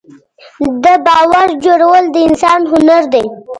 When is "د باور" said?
0.83-1.47